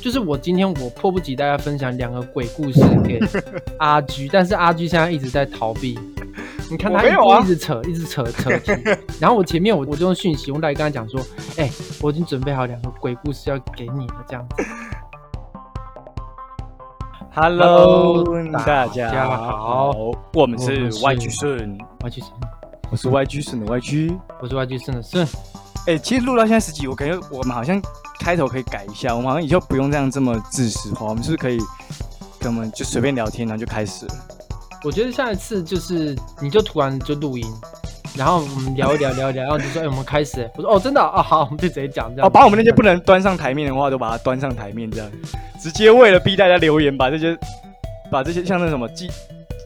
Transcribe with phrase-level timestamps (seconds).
[0.00, 3.20] 就是我今天我迫不及待要分享两个鬼故事给
[3.78, 5.98] 阿居，但是阿居现在一直在逃避。
[6.70, 8.72] 你看他一我没有啊一直扯，一直扯扯题。
[9.18, 11.20] 然后我前面我我就用讯息，我来跟他讲说，
[11.56, 11.70] 哎、
[12.02, 14.64] 我已经准备好两个鬼故事要给你了，这样子。
[17.34, 19.92] Hello，Hello，大大家家好好，
[20.34, 21.78] 我们是我们是 YG 顺，
[22.90, 24.18] 我是 YG 顺的 YG。
[24.40, 25.26] 我是 YG 顺的顺。
[25.88, 27.80] 哎、其实录到现在十集，我感觉我们好像
[28.20, 31.58] 开头可以改一下，我们好像以后不用这样这么自私化，我们是不是可以，
[32.38, 34.14] 跟我们就随便聊天，然后就开始了？
[34.84, 37.46] 我觉得下一次就是你就突然就录音，
[38.14, 40.50] 然后我们聊一聊聊一聊，然后你就说，哎、我们开始。
[40.56, 42.26] 我说，哦，真的啊、哦好，我们就直接讲这样。
[42.28, 45.10] 哦，把我们那些不能端上台面的话，都把它端上台面，这样
[45.58, 47.34] 直接为了逼大家留言，把这些
[48.10, 49.10] 把这些像那什么记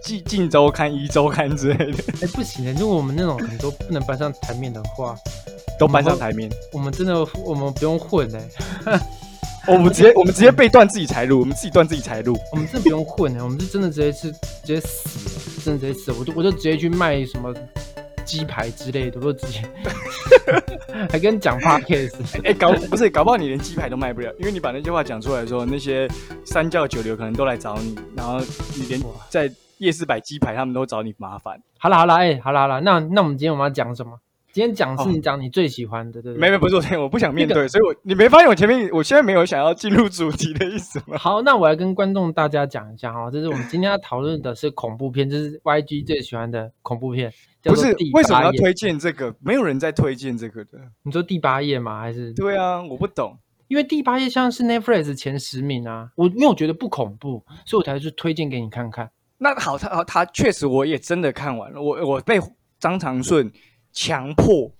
[0.05, 5.17] 记晋周刊、一周刊之类的哎、不行的，如果我们那种很多不能搬上台面的话，
[5.79, 6.51] 都搬上台面。
[6.73, 9.01] 我们真的我们不用混哎、
[9.69, 12.37] 我们直接我们直接被断自己财路，我们自己断自己财路。
[12.53, 17.55] 我们真的不用混哎、我们是真的直接是直接死了，真的直接死了，我就我就直接去卖什么
[18.25, 19.63] 鸡排之类的，我就直接
[21.11, 26.09] 还跟你讲 podcast，哎、 搞不是搞不好你连鸡排都卖不了，因为你把那句话讲出来的时候，那些
[26.45, 28.41] 三教九流可能都来找你，然后
[28.77, 31.61] 你连在夜市摆鸡排，他们都找你麻烦。
[31.79, 34.19] 好了好了，哎、好了好了，那那我们今天我们要讲什么？
[34.53, 36.41] 今天讲是哦你讲你最喜欢的，对不对？
[36.41, 41.17] 没没不是我，我不想面那对，所以我你没发现我前面我现在没有想要进入主题的意思吗？
[41.19, 49.35] 好，那我来跟观众大家讲一下哈，这是我们今天要讨论的是恐怖片，这是 YG 最喜欢的恐怖片，不是为什么要推荐这个？
[49.41, 50.79] 没有人在推荐这个的。
[51.03, 52.01] 你说第八页吗？
[52.01, 53.39] 还是对啊，我不懂。
[53.69, 56.11] 因为第八页像是 Netflix 前十名啊？
[56.15, 59.11] 我因为我觉得不恐怖，所以我才去推荐给你看看。
[59.39, 62.39] 那好，他好他确实我也真的看完了，我我被
[62.79, 63.51] 张长顺
[63.93, 64.73] 强迫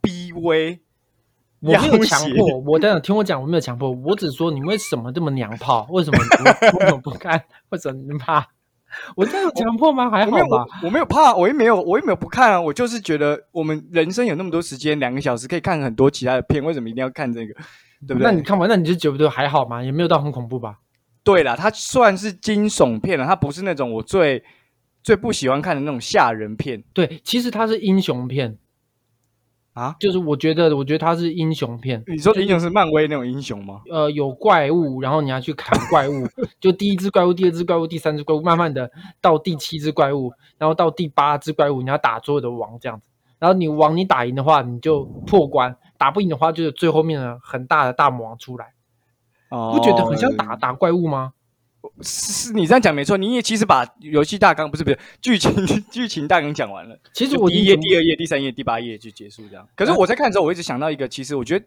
[0.00, 0.80] 逼威，
[1.60, 5.86] 我没有强迫，我等等听我讲，我没有强迫，我只说你为什么这么娘炮？
[5.90, 6.28] 为什么你
[6.70, 7.44] 不为什么不看？
[7.70, 8.46] 为什么你怕？
[9.14, 10.10] 我这样有强迫吗？
[10.10, 10.66] 还好吧。
[10.82, 12.60] 我，我没有怕，我也没有，我也没有不看啊。
[12.60, 17.54] 我就是觉得我们人生有那么多时间，两个小时可以看很多其他的片，为什么一定要看这个？
[18.06, 18.22] 对不对？
[18.22, 19.82] 那你看完，那你就觉得还好吗？
[19.82, 20.78] 也没有到很恐怖吧？
[21.22, 24.42] 对啦，它算是惊悚片了，它不是那种我最
[25.02, 28.58] 最不喜欢看的那种吓人片对，其实它是英雄片，
[29.72, 29.96] 啊。
[29.98, 32.02] 就是我觉得，我觉得它是英雄片。
[32.06, 33.80] 你说的英雄是漫威那种英雄吗？
[33.90, 36.26] 呃，有怪物，然后你要去砍怪物，
[36.60, 38.90] 就第一只怪物、第二只怪物、第三只怪物，慢慢的
[39.20, 43.06] 到第七只怪物，然后到第八只怪物，你要打所有的王这样子。
[43.38, 48.74] 然后你王你打赢的话，你就破关；打不赢的话，就是最后面的很大的大魔王出来。
[49.48, 51.32] 哦不觉得很像打打怪物吗？
[52.02, 56.98] 是是你这样讲没错，你也其实把游戏大纲不是不是剧情剧情大纲讲完了。
[57.12, 59.66] 其实我第一页、第二页、第三页、第八页就结束这样。
[59.74, 61.64] 可是我在看的时候，我一直想到一个，其实我觉得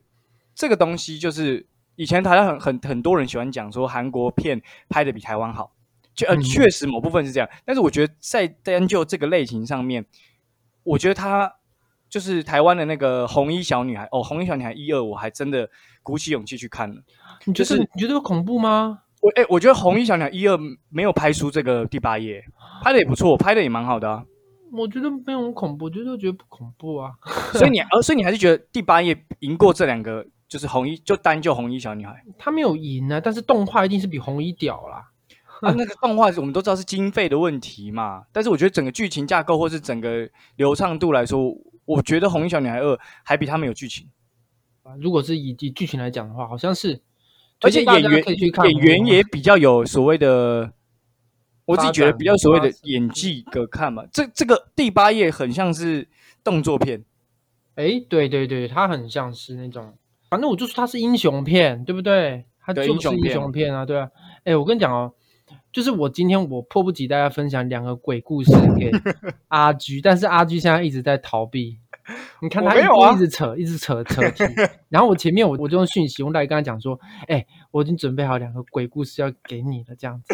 [0.56, 1.66] 这个东西就是
[1.96, 5.72] 以前台湾很很很多人喜欢讲说韩国片拍的比台湾好，
[6.16, 10.06] 就呃嗯确实某部分是这样，但是我觉得在单就这个类型上面，
[10.84, 11.52] 我觉得他
[12.10, 15.70] 就是台湾的那个红衣小女孩哦，红衣小女孩一二，我还真的
[16.02, 17.02] 鼓起勇气去看了。
[17.46, 19.03] 你觉得、就是你觉得有恐怖吗？
[19.24, 22.44] 我哎、我觉得红衣小女孩一二没有拍出这个第八页，
[22.84, 24.26] 拍的也不错，拍的也蛮好的啊。
[24.74, 27.14] 我觉得没有很恐怖，我觉得觉得不恐怖啊。
[27.56, 35.10] 所以你，呃，所以你还是觉得第八页赢过这两个，就是红衣，就单就红衣小女孩他没有赢啊，但是动画一定是比红衣屌啦。
[35.62, 35.72] 啊。
[35.72, 44.10] 那个动画我们都知道是经费的问题嘛，但是我觉得整个剧情架构或是整个流畅度来说，我觉得红衣小女孩二还比他们有剧情，
[45.00, 47.02] 如果是以以剧情来讲的话，好像是，
[47.64, 48.24] 而且演员
[48.64, 50.74] 演员也比较有所谓的，
[51.66, 54.04] 我自己觉得比较所谓的演技可看嘛。
[54.12, 56.08] 这这个第八页很像是
[56.44, 57.04] 动作片，
[57.76, 59.94] 哎，对对对，它很像是那种，
[60.30, 62.46] 反正我就说它是英雄片，对不对？
[62.66, 64.10] 它就是英英雄片雄片啊，对啊。
[64.44, 65.14] 哎，我跟你讲哦，
[65.72, 68.92] 就是我今天我迫不及待要分享两个鬼故事给
[69.48, 71.80] 阿居，但是阿居现在一直在逃避。
[72.42, 74.44] 你看他一直扯，一直扯扯题。
[74.90, 80.34] 然后我前面我我就用讯息，我来跟他讲说，哎，我已经准备好两个鬼故事要给你了，这样子。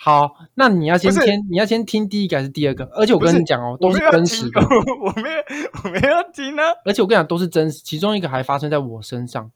[0.00, 2.84] 好，那你要先听，你要先听第一个还是第二个？
[2.94, 5.42] 而且我跟你讲哦，都是真实的。，我没有
[5.82, 6.62] 我没有听啊。
[6.84, 9.50] 而且我跟你讲，都是真实，其中一个还发生在我身上。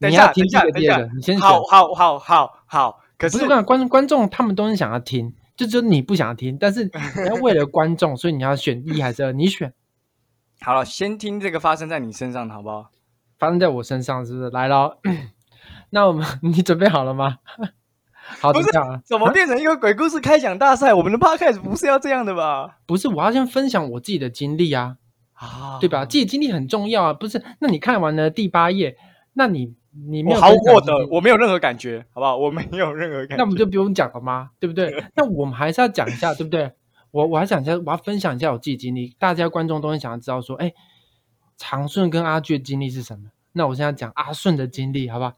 [0.00, 1.40] 等一下，你要听等一下，等一个第二个，你先选。
[1.40, 6.84] 好好好好好，可是是我跟你讲，观观众他们都是想要听，就只有你不想听，但是
[7.20, 9.32] 你要为了观众，所以你要选一还是二？
[9.32, 9.74] 你选，
[10.62, 12.90] 好了，先听这个发生在你身上的好不好？
[13.38, 14.48] 发生在我身上，是不是？
[14.48, 14.98] 来了，
[15.90, 17.36] 那我们 你准备好了吗？
[18.40, 18.70] 好，不是
[19.04, 20.94] 怎么变成一个鬼故事开讲大赛？
[20.94, 22.78] 我们的 podcast 不是要这样的吧？
[22.86, 24.96] 不是，我要先分享我自己的经历啊，
[25.34, 26.06] 啊对吧？
[26.06, 27.42] 自己经历很重要啊，不是？
[27.58, 28.96] 那你看完了第八页，
[29.34, 32.36] 那你你没我毫无有分享获得，我没有任何感觉，好不好？
[32.36, 33.36] 我没有任何感觉。
[33.36, 34.50] 那我们就不用讲了吗？
[34.58, 35.04] 对不对？
[35.14, 36.72] 那我们还是要讲一下，对不对？
[37.10, 40.72] 我我还想一下，我要分享一下我自己经历，大家观众都很想要知道说，哎，
[41.56, 43.30] 长顺跟阿俊的经历是什么？
[43.52, 45.34] 那我现在讲阿顺的经历，好不好？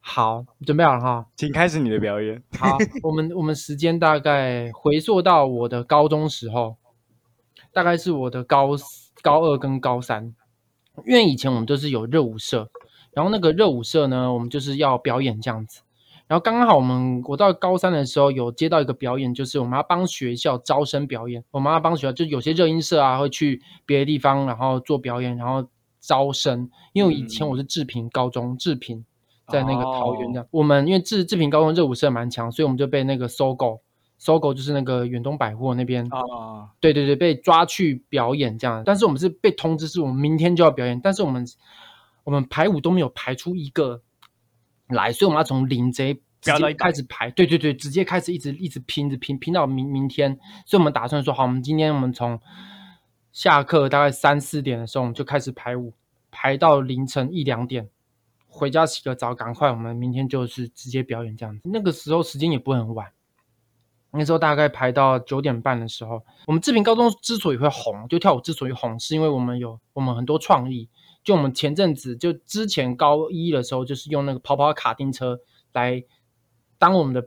[0.00, 1.26] 好，准备好了哈。
[1.36, 2.42] 请开始你的表演。
[2.58, 6.76] 好，我们我们时间大概回溯到我的高中时候，
[7.72, 8.70] 大概是我的高
[9.22, 10.34] 高二跟高三，
[11.06, 12.70] 因为以前我们都是有热舞社，
[13.16, 15.80] 然后那个热舞社呢，我们就是要表演这样子。
[16.26, 25.66] 然后刚刚好我们我到高三的时候有接到一个表演，就是我们要帮学校招生表演，我们要帮学校就有些热音社啊会去别的地方，然后做表演，然后
[25.98, 26.68] 招生。
[26.92, 29.02] 因为以前我是志平高中，志平
[29.48, 33.80] 在那个桃园这样，我们因为志志平高中热舞社蛮强，所以我们就被那个搜狗。
[34.18, 38.82] 搜狗就是那个远东百货那边，啊，对对对，被抓去表演这样。
[38.82, 41.44] 但是我们是被通知是我们明天就要表演，但是我们
[42.26, 44.02] 我们排舞都没有排出一个
[44.88, 50.36] 来，所以我们要从零直接直接开始排，对对对，直接开始一直一直拼，着拼拼到明明天。
[50.66, 52.40] 所以我们打算说，好，我们今天我们从
[53.30, 55.92] 下课大概三四点的时候，我们就开始排舞，
[56.32, 57.88] 排到凌晨一两点。
[58.48, 61.68] 回家洗个澡，赶快，我们明天就是直接表演这样子。
[61.70, 63.06] 那个时候时间也不会很晚，
[64.10, 70.88] 那时候大概排到九点半的时候，我们志平高中之所以会红，就跳舞之所以红，是因为我们有我们很多创意。
[71.26, 75.40] 就我们前阵子就之前高一的时候，就是用那个跑跑卡丁车
[75.72, 76.04] 来
[76.78, 77.26] 当我们的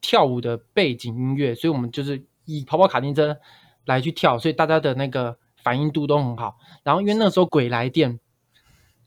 [0.00, 3.38] 跳舞的背景音乐，所以我们就是以跑跑卡丁车
[3.84, 6.56] 来去跳，所以大家的那个反应度都很好。
[6.82, 8.18] 然后因为那时候鬼来电，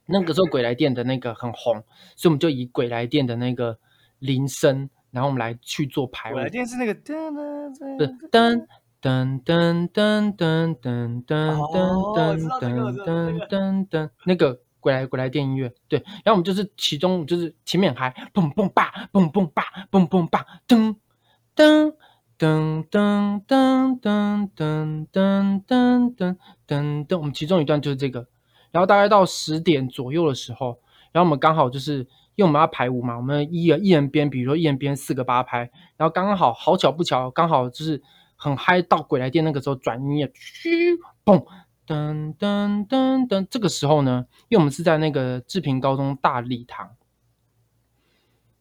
[0.06, 1.84] 那个时候鬼来电的那个很红，
[2.16, 3.80] 所以我们就以鬼来电的那个
[4.20, 6.42] 铃声，然后我们来去做排舞我。
[6.42, 8.64] 来电是那个噔不是噔
[9.04, 20.96] 噔噔噔噔噔噔噔噔噔噔噔噔，那个鬼来鬼来电音乐，对，然后我们就是其中就是前面还蹦蹦吧蹦蹦吧蹦蹦吧噔
[21.54, 21.94] 噔
[22.40, 28.26] 噔噔噔噔噔噔噔噔噔噔，我们其中一段就是这个，
[28.72, 30.80] 然后大概到十点左右的时候，
[31.12, 38.02] 然后我们刚好就是因为我们要排舞嘛，我们一人一人编，比如说一人编四个八拍，然后刚刚好好巧不巧，刚好就是
[38.44, 41.46] 很嗨到鬼来电那个时候转音乐，嘘嘣。
[41.86, 46.96] 噔噔噔噔，这个时候呢，因为我们是在那个志平高中大礼堂，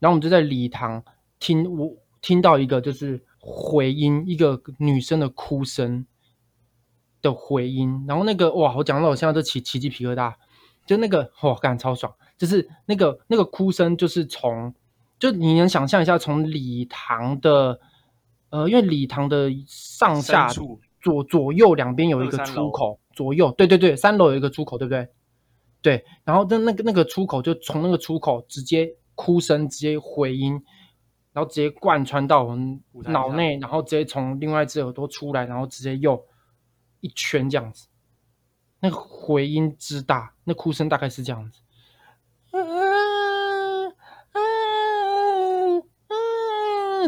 [0.01, 1.05] 然后我们就在礼堂
[1.39, 6.05] 听我听到一个就是回音，一个女生的哭声
[7.21, 10.35] 的回音，然后那个哇，我讲到我现在都起起鸡皮疙瘩，
[10.85, 14.75] 就那个哇，感超爽，就是那个那个哭声，就是从
[15.21, 17.79] 就你能想象一下，从礼堂的
[18.53, 20.47] 呃，因为礼堂的上下
[21.01, 25.09] 左左右两边有一个出口，左右对对对，三楼有一个出口，对不对？
[25.81, 30.53] 对，然后那那个那个出口就从那个出口直接哭声直接回音，
[31.33, 36.23] 然后直接贯穿到我们脑内，然后直接从另外一只耳朵出来，然后直接又
[37.01, 37.89] 一圈这样子，
[38.81, 41.61] 那个回音之大，那哭声大概是这样子。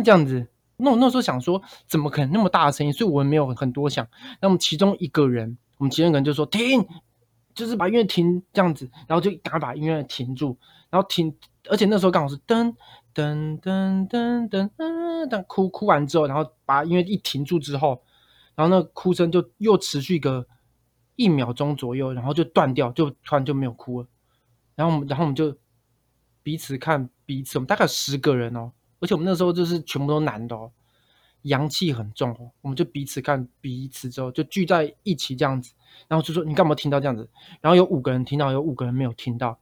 [0.03, 2.93] 这样子，那我那时候想说，怎么可能那么大的声音？
[2.93, 4.07] 所以我们没有很多想。
[4.41, 6.87] 那么其中一个人，我们其中一个人就说停，
[7.55, 10.59] 就是把音乐停这样子，然后就赶快把音乐停住，
[10.91, 11.35] 然后停，
[11.69, 12.75] 而且那时候刚好是噔
[13.15, 18.03] 噔噔噔噔噔噔，哭哭完之后，然后把音乐一停住之后，
[18.57, 20.47] 然后那哭声就又持续个
[21.15, 24.09] 一秒钟左右，然后就断掉，就突然就没有哭了。
[24.75, 25.57] 然后我们，然后我们就
[26.43, 28.73] 彼此看彼此，我们大概十个人哦，
[29.05, 30.73] 而且我们那时候就是全部都男的哦，
[31.43, 35.75] 阳气很重哦，我们就彼此看彼此之后就聚在一起这样子，
[36.09, 37.29] 然后就说你干嘛听到这样子？
[37.61, 39.59] 然后有五个人听到，有五个人没有听到，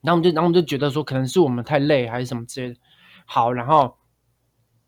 [0.00, 2.80] 然后我们就，然后我们就觉得说可能是我们太累还是什么之类的。
[3.24, 3.96] 好，然后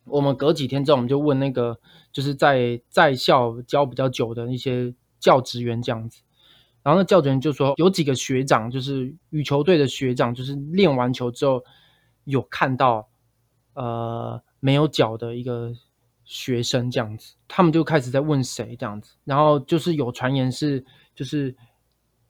[0.02, 1.78] 我们隔几天之后，我们就问那个
[2.10, 6.20] 就是在在校教比较久的一些教职员这样子，
[6.82, 11.62] 然后那教职员就说有几个学长，就是羽球队的学长，就是练完球之后
[12.24, 13.08] 有看到
[13.74, 15.72] 呃没有脚的一个
[16.24, 21.54] 学生这样子，他们就开始在问谁这样子，然后就是有传言是就是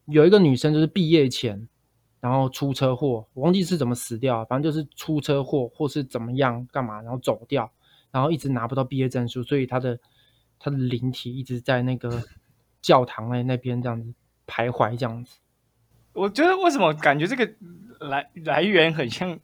[0.06, 1.68] 有一个女生就是毕业前。
[2.22, 7.68] 然后出车祸，我忘记是怎么死掉，反正就是出车祸或是怎么样干嘛，然后走掉，
[8.12, 9.98] 然后一直拿不到毕业证书，所以他的
[10.60, 12.22] 他的灵体一直在那个
[12.80, 14.14] 教堂那那边这样子
[14.46, 15.40] 徘徊，这样子。
[16.12, 17.52] 我觉得为什么感觉这个
[17.98, 19.40] 来来源很像，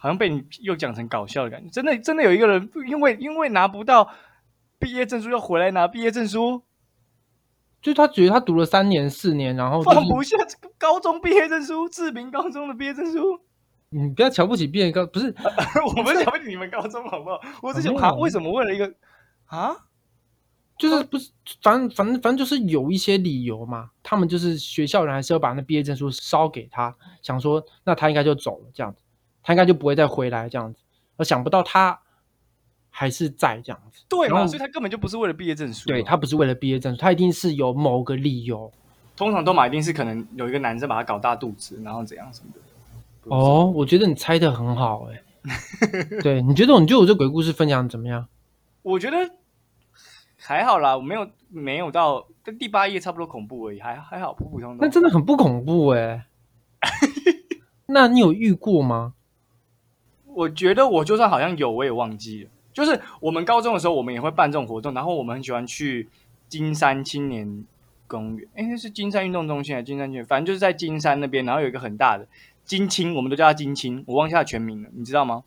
[0.00, 1.68] 好像被你又讲成搞笑的感觉。
[1.70, 4.10] 真的真的有一个人因为因为拿不到
[4.78, 6.62] 毕业证书要回来拿毕业证书，
[7.82, 13.40] 就他觉得他读了三年四年，然后、就是、放不下这个高中毕业证书，志明高中的毕业证书。
[13.90, 15.26] 你不要瞧不起毕业高，不是
[15.96, 17.40] 我不是瞧不起你们高中好不好？
[17.62, 18.90] 我只想啊，没有为什么为了一个
[19.46, 19.76] 啊？
[20.78, 21.30] 就是不是，
[21.60, 29.02] 反正反正反正就是有一些理由嘛，他们就是学校人还是要把那毕业证书烧给他，想说那他应该就走了这样子，
[29.42, 30.80] 他应该就不会再回来这样子，
[31.16, 32.00] 而想不到他
[32.90, 34.46] 还是在这样子，对嘛？
[34.46, 35.86] 所以他根本就不是为了毕业证书。
[35.86, 38.72] 对他不是为了毕业证书，他一定是有某个理由。
[39.16, 42.60] 通常都嘛一定是可能有一个男生把他搞大肚子，然后怎样什么的。
[43.24, 45.22] 哦，我觉得你猜的很好哎、
[46.22, 48.26] 对，你觉得你觉得我这鬼故事分享得怎么样？
[48.82, 49.16] 我觉得
[50.38, 54.78] 还好啦，我没有没有到跟第八页差不多恐怖而已，还还好普普通通。
[54.80, 56.26] 那真的很不恐怖哎、
[57.88, 59.12] 那你有遇过吗？
[60.34, 62.50] 我觉得我就算好像有，我也忘记了。
[62.72, 66.08] 就是我们高中的时候，我们也会办这种活动，然后我们很喜欢去
[66.48, 67.64] 金山青年
[68.06, 70.22] 公园，哎，那是金山运动中心还金山区？
[70.22, 72.26] 反正就是在金山那边，然后有一个很大的
[72.64, 75.42] 金青，我们都叫它金青，我忘记它全名了，你知道吗？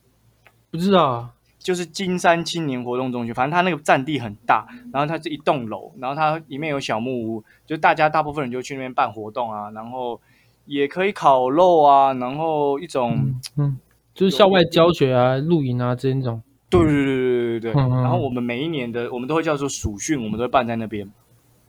[0.70, 10.20] 不知道啊，就是金山青年活动中心，反正它那个占地很大，然后它是一栋楼，然后它里面有小木屋，就大家大部分人就去那边办活动啊，然后
[10.66, 13.34] 也可以烤肉啊，然后一种。
[13.56, 13.80] 嗯，
[14.14, 16.42] 就是校外教学啊、露营啊这种。
[16.70, 17.74] 对对对对对对对。
[17.74, 21.10] 嗯嗯然后我们每一年的，我们都会叫做暑训，我们都会办在那边。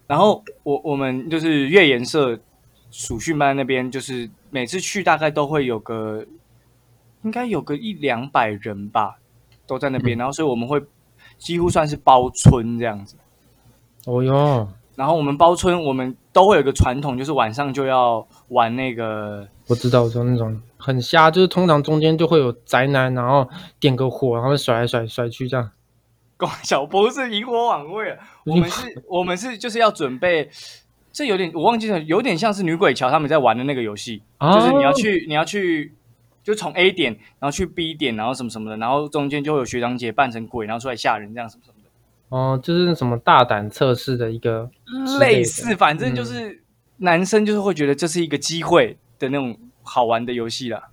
[0.07, 2.39] 然后我我们就是越研社
[2.91, 6.25] 暑训班那边，就是每次去大概都会有个，
[7.23, 9.19] 应该有个一两百人吧，
[9.67, 10.17] 都在那边。
[10.17, 10.83] 嗯然后所以我们会
[11.39, 13.17] 几乎算是包村这样子。
[14.07, 23.49] 哦哟，然后我们包村，我们都会有个传统，就是晚上就要玩那个我知道，我知道那种很瞎，就是通常中间就会有宅男，然后
[23.81, 25.71] 点个火，然后甩来甩甩去这样。
[26.37, 30.51] 光小不是萤火晚会啊，我们是，我们是就是要准备，
[31.13, 35.95] 这有点我忘记了，有点像是女鬼桥他们在玩的那个游戏，就是你要去，你要去，
[36.43, 44.69] 就从 A 点，然后去 B 点，然后什么什么的，然后中间就会有学长姐扮成鬼，然后出来吓人，这样什么什么的，哦，就是什么大胆测试的一个
[45.21, 46.65] 类似，反正就是
[46.97, 50.91] 男生就是会觉得这是一个机会的那种好玩的游戏啦。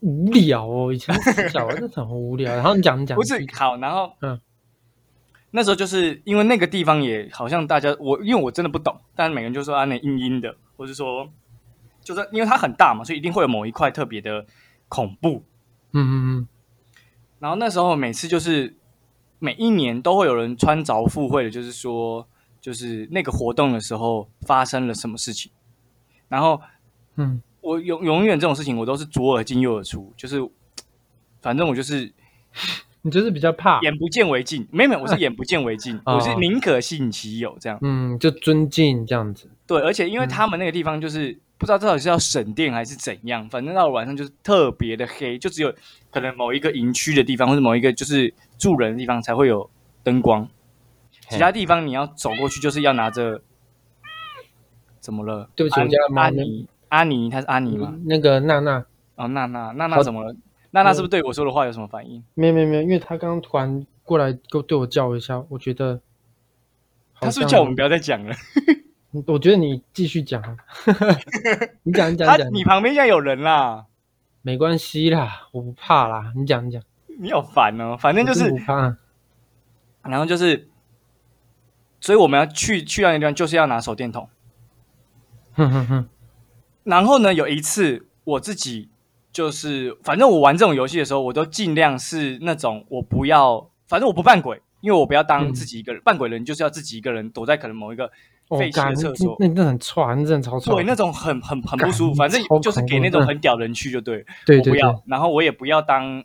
[0.00, 1.14] 无聊哦，以前
[1.50, 2.52] 小真的很无聊。
[2.54, 4.40] 然后你讲你讲，不是好，然后嗯，
[5.50, 11.28] 那时候就是因为那个地方也好像大家我因为我真的不懂，但是每个人就说啊那阴阴的，或者说
[12.00, 14.46] 就是因为它很大嘛，所以一定会有某一块特别的
[14.88, 15.44] 恐怖。
[15.92, 16.48] 嗯嗯嗯，
[17.38, 18.74] 然后那时候每次就是
[19.38, 22.26] 每一年都会有人穿着赴会的，就是说
[22.62, 25.52] 就是那个活动的时候发生了什么事情，
[26.28, 26.62] 然后
[27.16, 30.46] 嗯，我永永远这种事情我都是左耳进右耳出，就是
[31.40, 32.12] 反正我就是
[33.00, 37.78] 你就是比较怕，眼不见为净，没有没有，我是眼不见为净， 哦我是宁可信其有这样。
[37.80, 39.48] 嗯，就尊敬这样子。
[39.66, 45.72] 对，而且因为嗯他们那个地方就是、不知道到底是要省电还是怎样，反正到了晚上就是特别的黑，就只有
[46.10, 49.70] 可能某一个营区的地方或者某一个就是住人的地方才会有
[50.02, 50.48] 灯光，
[51.28, 53.42] 其他地方你要走过去就是要拿着。
[55.00, 55.50] 怎么了？
[55.56, 57.94] 对不起安我家的猫阿尼，阿尼，他是阿尼吗？
[58.04, 58.84] 那个娜娜，
[59.14, 60.36] 哦，娜娜，娜娜好怎么了？
[60.72, 62.22] 娜娜是不是对我说的话有什么反应？
[62.34, 66.02] 没有没有没有，因为他刚刚突然过来对我叫一下，我觉得
[67.14, 68.34] 好他是不是叫我们不要再讲了？
[69.26, 70.56] 我觉得你继续讲啊，
[71.82, 73.86] 你讲你讲他你讲，你旁边现在有人啦，
[74.42, 76.82] 没关系啦，我不怕啦，你讲你讲，
[77.18, 77.96] 你好烦哦。
[77.96, 78.96] 反正就是不怕，
[80.02, 80.68] 然后就是，
[82.00, 84.28] 所以我们要去去到那地方，就是要拿手电筒。
[85.54, 86.08] 哼哼哼，
[86.84, 88.88] 然后呢，有一次我自己
[89.32, 96.02] 就是，反正我玩这种游戏的时候，我都尽量是那种我不要，反正我不扮鬼，因为我不要当嗯自己一个人。
[96.02, 98.10] 扮鬼人就是要自己一个人躲在可能某一个
[98.58, 102.14] 废弃的厕所，那那很臭，那真的超臭，对，那种很很很不舒服。
[102.14, 104.24] 反正就是给那种很屌人去就对了。
[104.44, 106.22] 对对对，我不要，然后我也不要当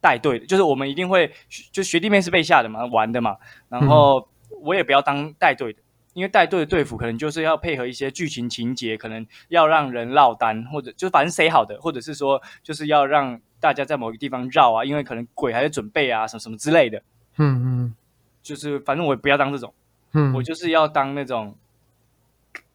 [0.00, 1.32] 带队的，就是我们一定会，
[1.72, 3.36] 就学弟妹是被吓的嘛，玩的嘛，
[3.68, 4.28] 然后
[4.62, 5.80] 我也不要当带队的，
[6.18, 17.00] 因为带队的队服可能就是要配合一些剧情情节，可能要让人落单，或者就反正谁好的，或者是说就是要让大家在某个地方绕啊，因为可能鬼还在准备啊，什么什么之类的，
[17.36, 17.94] 嗯嗯。
[18.42, 19.72] 就是反正我也不要当这种，
[20.12, 21.54] 嗯，我就是要当那种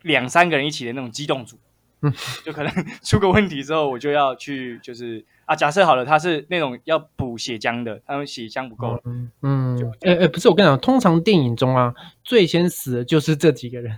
[0.04, 1.58] 两三个人一起的那种机动组，
[2.02, 2.14] 嗯。
[2.46, 2.72] 就可能
[3.04, 13.98] 出个问题之后，我就要去就是啊，假设好了，他是那种要补血浆的，他们血浆不够了，嗯嗯，哎哎，不是，我跟你讲，通常电影中啊，最先死的就是这几个人，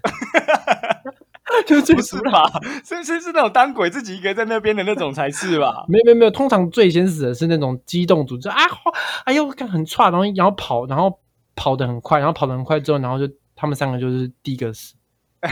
[1.68, 2.44] 就是最不是吧？
[2.84, 5.86] 是是是那种当鬼自己一个人在那边的那种才是吧？
[5.90, 8.92] 没有没有没有，通常最先死的是那种机动组，就啊，哗
[9.25, 11.20] 哎呦，干很差，然后然后跑，然后
[11.56, 14.96] 跑得很快，然后跑得很快之后，然后就他们三个就是第一个死。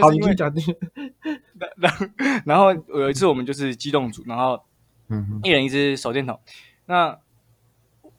[0.00, 0.52] 好，是因为你讲。
[1.76, 2.06] 然后
[2.44, 4.60] 然后有一次我们就是机动组，然后
[5.10, 6.40] 嗯，一人一支手电筒，
[6.86, 7.18] 那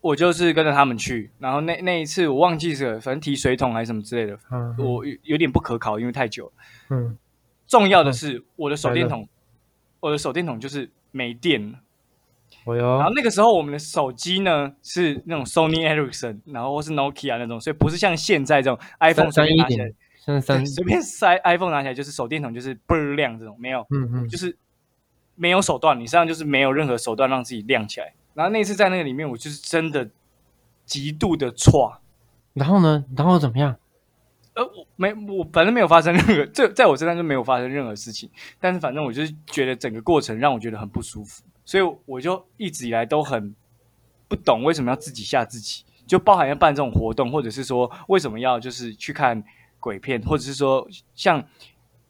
[0.01, 4.75] 我就是跟着他们去，然后那那一次我忘记是反正提水桶还是什么之类的，嗯。
[4.77, 6.51] 我有有点不可考，因为太久了。
[6.89, 7.17] 嗯，
[7.67, 9.27] 重要的是我的手电筒，
[9.99, 11.79] 我的手电筒就是没电了。
[12.65, 12.97] 我哟。
[12.97, 19.91] 然后，那个时候我们的手机呢是那种 Sony Ericsson，然后或是 Nokia 那种，所以不是像现在这种 iPhone 随三一便拿起来
[20.65, 24.55] 随便塞 iPhone 拿起来就是手电筒就是倍儿亮这种，没有，嗯嗯，就是
[25.41, 28.13] 没有手段，你身上就是没有任何手段让自己亮起来。
[28.35, 30.07] 然后那次在那个里面，我就是真的
[30.85, 31.97] 极度的错，
[32.53, 33.03] 然后呢？
[33.17, 33.75] 然后怎么样？
[34.53, 38.29] 呃，我没我反正没有发生任何，这在我身上就没有发生任何事情。
[38.59, 43.55] 但是反正我就是觉得整个过程让我觉得很不舒服，所以我就一直以来都很
[44.27, 49.43] 不懂为什么要自己吓自己，就包含要办这种活动，或者是说为什么要就是去看
[49.79, 51.43] 鬼片，或者是说像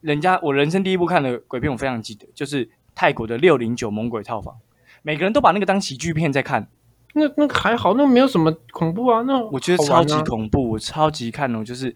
[0.01, 4.59] 人家我人生第一部看的鬼片，我非常记得，就是泰国的六零九猛鬼套房，
[5.01, 6.69] 每个人都把那个当喜剧片在看，
[7.13, 9.21] 那那个还好，那没有什么恐怖啊。
[9.23, 11.95] 那我觉得超级恐怖，我超级看哦，就是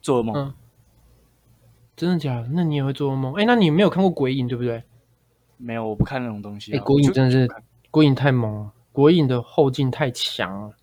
[0.00, 0.34] 做噩梦。
[0.36, 0.54] 嗯
[1.96, 2.48] 真的假的？
[2.52, 3.32] 那你也会做噩梦？
[3.36, 4.84] 哎，那你没有看过《鬼影》对不对？
[5.56, 6.82] 没有，我不看那种东西、哎，啊。
[6.84, 7.48] 《鬼影真的是，
[7.90, 10.76] 《鬼影》太猛了，《鬼影》的后劲太强了，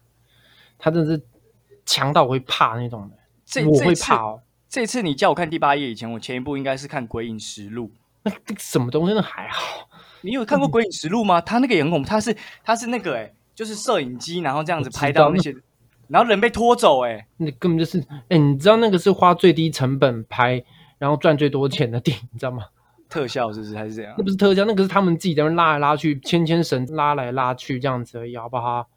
[0.80, 1.24] 他真的是
[1.86, 4.42] 强到我会怕那种的，我这我会怕哦。
[4.68, 7.90] 这次你叫我看第八页以前，我前一部应该是看《鬼影实录》。
[8.24, 9.14] 那这个什么东西？
[9.14, 9.88] 那还好。
[10.22, 11.42] 你有看过《鬼影实录》吗？
[11.42, 15.54] 他那个也很恐怖，他是他是那个哎、就是摄影机，然后这样子拍到那些，
[16.08, 20.64] 然后人被拖走哎、那根本就是，哎，你知道那个是花最低成本拍，
[20.98, 22.64] 然后赚最多钱的电影，你知道吗？
[23.10, 24.24] 特效是不是还是这样那？
[24.24, 28.88] 不是特效，那个是他们自己在那拉来拉去，牵牵绳拉来拉去这样子而已，好不好？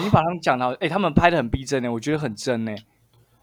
[0.00, 2.76] 你把他们讲到哎、他们拍的很逼真哎、我觉得很真哎、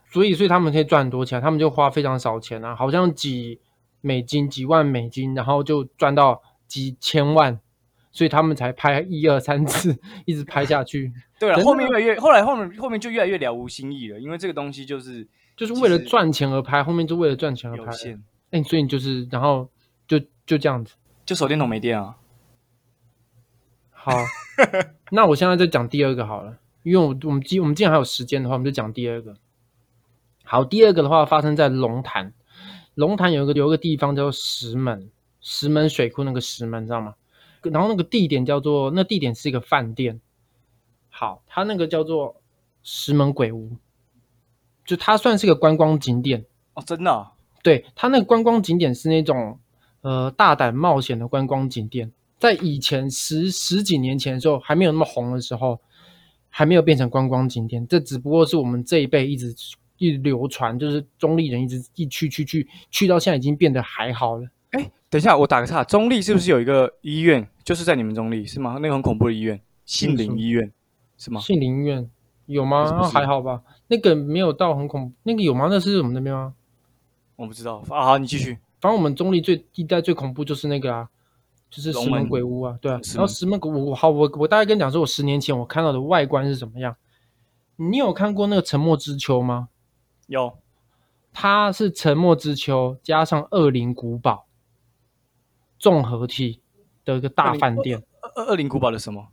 [0.10, 3.60] 所以，所以他们可以赚很多钱，他们就花非常少钱啊，好像几
[4.04, 7.58] 美金、几万美金，然后就赚到几千万，
[8.12, 15.26] 所以他们才拍一二三次，一直拍下去， 对了，后面越来越，后来后面后面就越来越了无新意了，因为这个东西就是
[15.56, 17.92] 就是为了赚钱而拍，后面就为了赚钱而拍。
[18.52, 19.70] 哎、所以你就是，然后
[20.06, 20.94] 就就这样子。
[21.26, 22.18] 就手电筒没电啊。
[23.90, 24.12] 好，
[25.10, 29.36] 那我现在再讲第二个好了，因为我我们今我们既然还有时间的话，我们就讲第二个。
[30.44, 32.34] 好，第二个的话发生在龙潭，
[32.96, 35.10] 龙潭有一个有一个地方叫做石门，
[35.42, 37.16] 石门水库那个石门，知道吗？
[37.64, 40.20] 然后那个地点叫做，那地点是一个饭店。
[41.10, 42.36] 好，它那个叫做
[42.84, 43.78] 石门鬼屋，
[44.86, 46.46] 就它算是个观光景点。
[46.74, 49.60] 哦，真的啊、对，它那个观光景点是那种
[50.02, 55.80] 呃大胆冒险的观光景点，在以前十十几年前的时候，还没有那么红的时候，
[56.50, 57.88] 还没有变成观光景点。
[57.88, 59.56] 这只不过是我们这一辈一直
[59.98, 64.48] 一直流传，就是中立人一直一去去去去到现在已经变得还好了。
[64.72, 68.80] 哎，等一下，我打个岔，中立是不是有一个医院，就是在你们中立是吗？
[68.82, 70.72] 那个很恐怖的医院，杏林医院
[71.18, 71.40] 是吗？
[71.40, 72.10] 杏林医院
[72.48, 72.86] 有吗？
[72.86, 75.68] 是是还好吧，那个没有到很恐怖，那个有吗？
[75.70, 76.54] 那是我们那边吗？
[77.36, 78.58] 我不知道啊，好，你继续。
[78.82, 81.08] 反正我们中立最一代最恐怖就是那个啊，
[81.70, 83.00] 就是石门鬼屋啊，对啊。
[83.14, 86.96] 然后石门鬼屋，我好，我我大概跟你讲说，我十年前我看到的外观是怎么样。
[87.76, 89.70] 你有看过那个沉默之丘吗？
[90.28, 90.58] 有
[91.32, 94.46] 它是沉默之丘加上恶灵古堡
[95.80, 96.62] 综合体
[97.04, 98.04] 的一个大饭店。
[98.22, 99.28] 二二二零古堡的什么？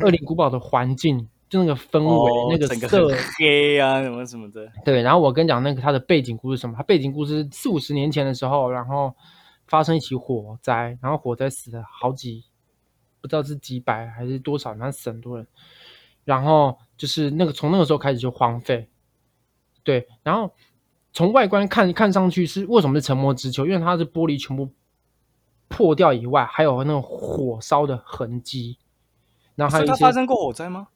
[0.00, 4.70] 恶灵古堡的环境，就那个氛围，哦那个整个色很，黑啊，什么什么的。
[4.84, 6.74] 对，然后我跟你讲那个它的背景故事什么？
[6.76, 9.14] 它背景故事四五十年前的时候，然后
[9.66, 12.44] 发生一起火灾，然后火灾死了好几，
[13.20, 15.46] 不知道是几百还是多少，然后死很多人。
[16.24, 18.88] 然后就是那个从那个时候开始就荒废，
[19.86, 20.52] 对，然后
[21.12, 23.64] 从外观看看上去是为什么是沉默之丘？
[23.64, 24.68] 因为它是玻璃全部
[25.68, 28.78] 破掉以外，还有那种火烧的痕迹，
[29.54, 30.88] 然后还有一些它发生过火灾吗？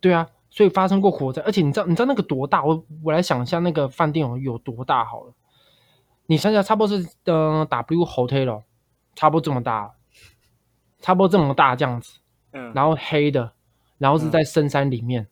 [0.00, 2.64] 对啊，所以发生过火灾，而且你知道你知道那个多大？
[2.64, 5.32] 我我来想一下那个饭店有有多大好了。
[6.26, 8.62] 你想想，差不多是呃 W Hotel，
[9.16, 9.94] 差不多这么大，
[11.00, 12.20] 差不多这么大这样子，
[12.52, 13.52] 嗯然后黑的，
[13.98, 15.26] 然后是在深山里面，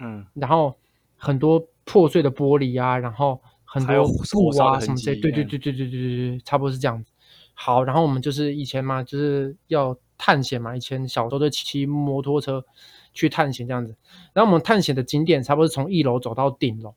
[0.00, 0.76] 嗯，然后
[1.16, 7.10] 很多破碎的玻璃啊，然后很多布火烧的痕啊什么之类，对对嗯对对对对对对，差不多是这样子。
[7.54, 12.64] 好，然后我们就是以前嘛，就是要探险嘛，以前小时候就骑摩托车
[13.12, 13.96] 去探险这样子。
[14.34, 16.94] 然后我们探险的景点差不多是从一楼走到顶楼，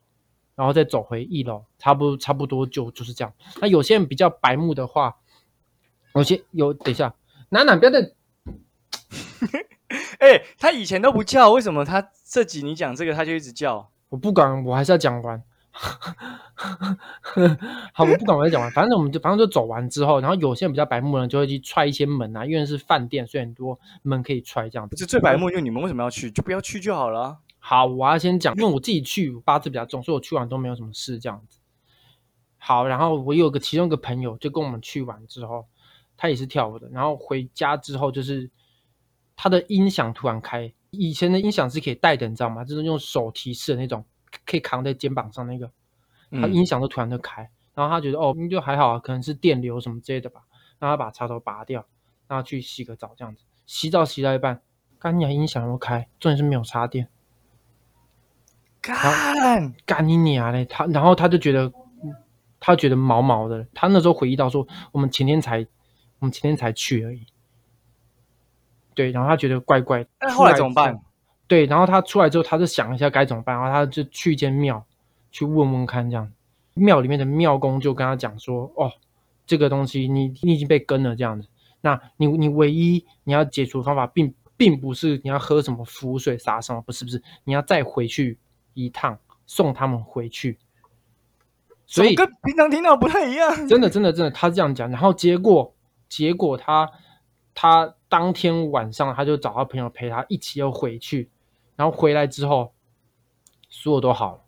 [0.56, 3.34] 然后再走回一楼，差不多差不多就就是这样。
[3.62, 5.18] 那有些人比较白目的话，
[6.16, 7.16] 有些有等一下，
[7.50, 8.00] 楠楠不要再
[10.20, 13.91] 哎、他以前都不叫，为什么他这集你讲这个他就一直叫？
[14.12, 15.42] 我不管，我还是要讲完。
[17.94, 24.96] 好，我不管我再讲完，反正我们就反正就走完之后，然后有些人比较白目的人就会去踹一些门啊，因为是饭店，所以很多门可以踹这样子。
[24.96, 26.30] 不是最白目，就你们为什么要去？
[26.30, 27.38] 就不要去就好了啊。
[27.58, 31.60] 好，我要先讲，因为我自己去八字比较重，所以我去完都没有什么事这样子。
[32.58, 35.68] 好，然后我有个其中一个朋友就跟我们去完之后，
[36.18, 38.52] 他也是跳舞的，然后回家之后就是
[39.38, 42.64] 他的音响突然开，以前的音响是可以带的，你知道吗？
[42.64, 44.06] 就是用手提式的那种，
[44.46, 45.68] 可以扛在肩膀上那个，
[46.32, 50.42] 他嗯音响都突然就开，然后他觉得哦，就还好啊，可能是电流什么之类的吧，
[50.80, 51.86] 然后他把插头拔掉，
[52.28, 54.62] 然后去洗个澡这样子，洗澡洗到一半，
[55.00, 57.08] 干你音响又开，重点是没有插电。
[58.82, 60.66] 干，干你娘嘞！
[60.66, 61.72] 他然后他就觉得，
[62.60, 63.68] 他觉得毛毛的。
[63.76, 65.68] 他那时候回忆到说，我们前天才，
[66.18, 67.28] 我们前天才去而已。
[68.94, 70.06] 对，然后他觉得怪怪。
[70.20, 71.00] 那后来怎么办？
[71.48, 74.86] 对，然后他出来之后，他就想一下该怎么办，然后他就去一间庙
[75.32, 76.32] 去问问看，这样
[76.74, 78.92] 庙里面的庙公就跟他讲说，哦，
[79.46, 81.48] 这个东西你你已经被跟了这样子，
[81.82, 88.38] 那你你唯一你要解除的方法并并不是你要喝什么符水啥什么，不是不是，你要再回去
[88.74, 90.58] 一趟送他们回去。
[91.86, 93.68] 所以跟平常听到不太一样。
[93.68, 95.74] 真的真的真的，他这样讲，然后结果
[96.08, 96.90] 结果他
[97.62, 101.30] 他当天晚上他就找他朋友陪他一起又回去，
[101.76, 102.74] 然后回来之后
[103.70, 104.42] 所有都好了。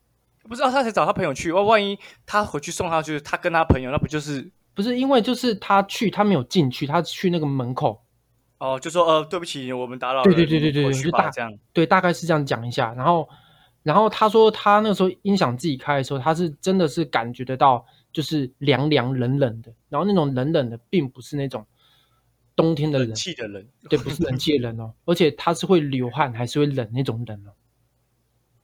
[0.49, 8.01] 不知道他才找他朋友去，万万一他回去送他，就是他跟他朋友，那不就是不是因为就是他去，他没有进去，他去那个门口，
[8.57, 11.53] 哦，就说呃，对不起，我们打扰了，对对对对对就大这样。
[11.71, 12.95] 对，大概是这样讲一下。
[12.95, 13.29] 然后，
[13.83, 19.71] 然后他说他那时候音响自己开的时候，他是真的是感觉得到，就是凉凉冷冷的。
[19.87, 21.63] 然后那种冷冷的，并不是那种
[22.55, 27.53] 冬天的冷冷，气的冷，对，不是冷气的冷哦，而且他是会流汗，还是会冷那种冷哦。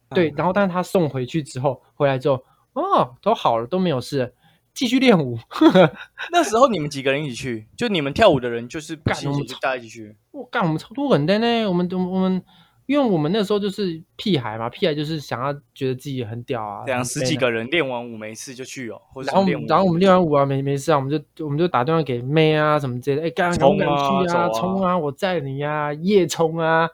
[0.15, 4.31] 对，然后但是他送回去之后，回来之后，哦，都好了，都没有事了，
[4.73, 5.37] 继续练舞。
[6.31, 7.67] 那时候你们几个人一起去？
[7.77, 10.17] 就你们跳舞的人，就是不干我们大家一起去。
[10.31, 12.43] 我干，我们超多人的呢，我们我们我们，
[12.89, 24.41] 因为我们那时候就是屁孩嘛，屁孩就是想要觉得自己很屌啊，这样十几个人练完舞没事就去哦，或者然后然后我们练完舞啊，没没事啊，我们就我们就打电话给妹啊什么之类的，哎，干敢不敢去啊？
[24.41, 26.89] 啊冲啊，我载你呀、夜冲啊，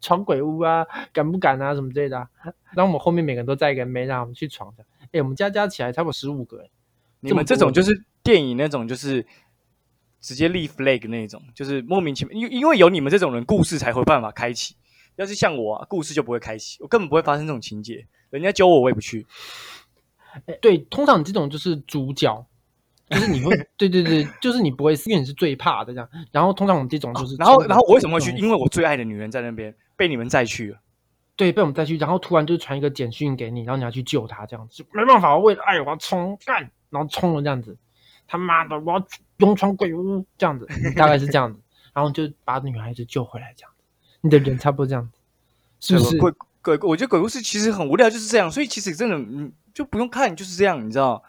[0.00, 1.74] 闯鬼屋啊，敢不敢啊？
[1.74, 2.26] 什么之类的、啊。
[2.74, 4.86] 然后我们后面每个人都载一个妹，让我们去闯的。
[5.12, 6.70] 哎，我们加加起来差不多十五个，哎，
[7.20, 9.26] 你们这种就是电影那种，就是
[10.22, 14.74] 直接立 flag 那种，就是莫名其妙，因因为有你们这种人，故事才会办法开启。
[15.16, 18.06] 要是像我、啊，故事就不会开启，我根本不会发生这种情节。
[18.30, 19.26] 人家揪我，我也不去。
[20.46, 22.46] 哎对，通常你这种就是主角。
[23.10, 26.08] 就是你会， 对对对，就是你不会，因为你是最怕的这样。
[26.32, 28.34] 然后通常我们这种就是，哦然后，然后我为什么会去？
[28.34, 30.78] 因为我最爱的女人在那边，被你们载去了。
[31.36, 37.76] 对，被我们再去，然后突然就传一个简讯给你，然后你要去救她，这样子，没办法，为了爱我要冲干，然后冲了这样子，
[38.26, 41.60] 他妈的，我要勇闯鬼屋这样子，大概是这样子，
[41.92, 43.73] 然后就把女孩子救回来这样子，
[44.24, 45.18] 你的人差不多这样子，
[45.80, 46.18] 是不是？
[46.18, 46.32] 鬼
[46.62, 48.50] 鬼，我觉得鬼故事其实很无聊，就是这样。
[48.50, 51.22] 所以其实真的，嗯，就不用看，就是这样，你知道？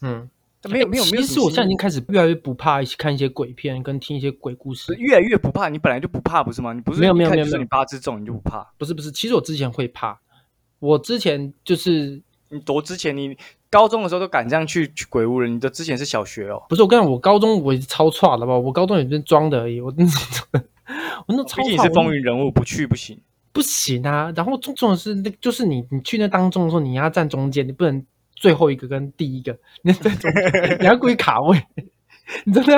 [0.00, 0.26] 嗯，
[0.70, 1.22] 没有没有没有。
[1.22, 4.94] 其实我现在已经开始越来越不怕一起看一些鬼片，跟听一些鬼故事。
[4.94, 6.72] 越来越不怕，你本来就不怕，不是吗？
[6.72, 8.66] 你不是没有没有没有没有你八字重，你就不怕。
[8.78, 10.18] 不是不是，其实我之前会怕，
[10.78, 13.36] 我之前就是你多之前，你
[13.68, 16.62] 高中的时候都敢这样去去鬼屋了，你的之前是小学哦。
[16.70, 19.92] 不是我跟你讲，我高中我超差的吧，我高中也是装的而已，我
[21.26, 23.20] 我那超差，毕竟你是风云人物，不去不行。
[23.52, 24.32] 不行啊。
[24.36, 31.62] 然后重重的是那，就是你你去那当中的时候，你要站中间，你不能最后一个跟第一个，你要在中间，你要故意卡位，
[32.44, 32.72] 你真的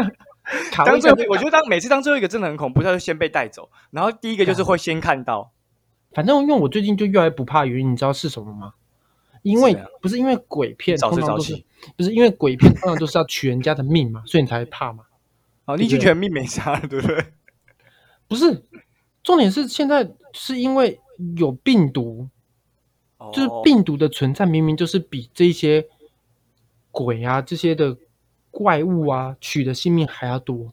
[0.71, 5.53] 卡位当最后一个，我觉得当每次当最后一个真的很恐怖，他就先被带走，然后第一个就是会先看到。
[6.13, 8.75] 反正因为我最近就越来越不怕原因，你知道是什么吗？
[9.43, 11.65] 因为不是因为鬼片早睡早起。
[11.97, 15.03] 不是因为鬼片通常都是要取人家的命嘛，所以你才会怕嘛。
[15.67, 17.25] 哦，你已经觉得命没啥了，对不对？
[18.33, 18.65] 不是，
[19.23, 21.01] 重点是现在是因为
[21.37, 22.29] 有病毒，
[23.33, 25.87] 就是哦病毒的存在，明明就是比这些
[26.91, 27.97] 鬼啊这些的
[28.51, 30.73] 怪物啊取的性命还要多。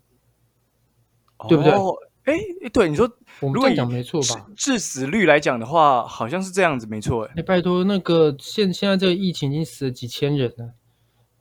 [1.47, 1.95] 对不对哦？
[2.25, 2.33] 哎，
[2.73, 4.45] 对，你说我们这样讲没错吧？
[4.57, 7.23] 致死率来讲的话，好像是这样子，没错。
[7.27, 10.73] 哎，哎，拜托，那个现现在这个疫情已经死了几千人了，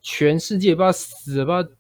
[0.01, 1.77] 全世界不知道死了不知道，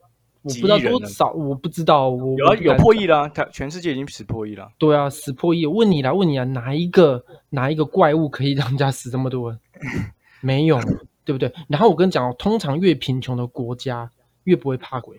[0.48, 4.70] 我不知道多少，我不知道，我有破亿啦，它全世界已经死破亿了。
[4.78, 5.66] 对啊，死破亿。
[5.66, 9.60] 问你啦，问你啊，哪一个哪一个怪物可以让人家死这么多人？
[10.40, 10.80] 没有，
[11.24, 11.52] 对不对？
[11.68, 14.10] 然后我跟你讲哦，通常越贫穷的国家
[14.44, 15.18] 越不会怕鬼，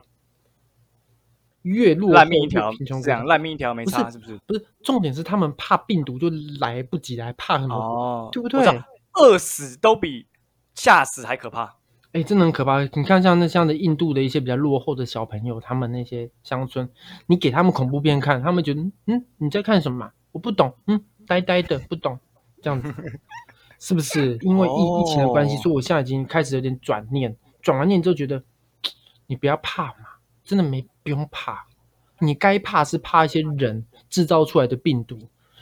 [1.63, 4.39] 越落烂命一条贫穷这样，烂命一条没差，是不是？
[4.47, 8.65] 不是重点是他们怕病毒就来不及来怕很多，哦，对不对？
[9.13, 10.27] 饿死都比
[10.75, 11.78] 吓死还可怕。
[12.11, 12.81] 哎，真的很可怕。
[12.81, 16.89] 你看，像那像的印度的一些比较落后的小朋友，他们那些乡村，
[17.27, 20.11] 你给他们恐怖片看，他们觉得，嗯，你在看什么？
[20.31, 22.19] 我不懂，嗯，呆呆的，不懂，
[22.63, 22.91] 这样子，
[23.79, 24.39] 是不是？
[24.41, 28.43] 因为疫疫情的关系，所以我现在已经开始有点转念，转完念之后觉得，
[29.27, 31.67] 你不要怕嘛，真的没不用怕，
[32.17, 35.19] 你该怕是怕一些人制造出来的病毒，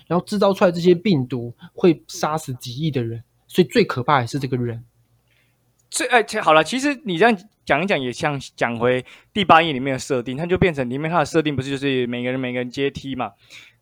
[0.08, 4.86] 然后制造出来这些病毒会杀死几亿的人，所以最可怕还是这个人。
[5.90, 13.32] 这哎，好了，其实你这样讲一讲，也像讲回第八页里面的设定，它就变成里面它的设定不是就是每个人每个人阶梯嘛？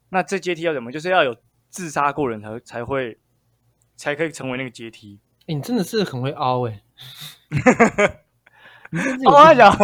[0.10, 0.92] 那这阶梯要怎么？
[0.92, 1.36] 就是要有
[1.70, 3.18] 自杀过人才才会
[3.96, 5.20] 才可以成为那个阶梯。
[5.48, 6.84] 哎，你真的是很会凹哎！
[9.26, 9.76] 凹一下，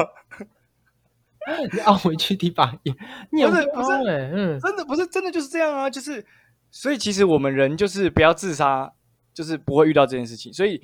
[1.73, 2.95] 你凹回去第八页，
[3.31, 6.23] 你不是不是哎，嗯，真的不是真的就是这样啊，就是
[6.69, 8.93] 所以其实我们人就是不要自杀，
[9.33, 10.83] 就是不会遇到这件事情，所以。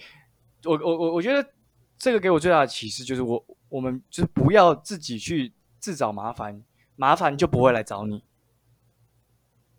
[0.67, 1.49] 我我我我觉得
[1.97, 6.63] 这个给我最大的启示就是我我们就是不要自己去自找麻烦，
[6.95, 8.23] 麻烦就不会来找你。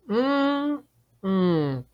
[0.07, 0.83] 嗯
[1.21, 1.85] 嗯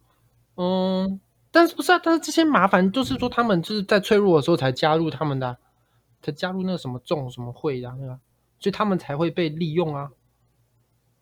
[0.55, 1.19] 嗯，
[1.51, 1.99] 但是不是啊？
[2.01, 5.57] 但是这些麻烦就是说他们就是在脆弱的时候才加入他们的，
[6.21, 8.19] 才加入那个什么众什么会的那个，
[8.59, 10.11] 所以他们才会被利用啊。